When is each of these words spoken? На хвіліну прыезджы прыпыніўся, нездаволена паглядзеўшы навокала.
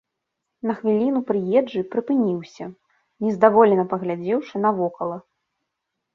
На 0.69 0.73
хвіліну 0.77 1.19
прыезджы 1.29 1.81
прыпыніўся, 1.97 2.65
нездаволена 3.27 3.87
паглядзеўшы 3.93 4.55
навокала. 4.67 5.17